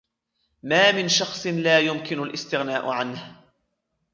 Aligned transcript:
ما 0.63 0.91
من 0.91 1.07
شخص 1.09 1.47
لا 1.47 1.79
يمكن 1.79 2.23
الاستغناء 2.23 2.87
عنه. 2.89 3.37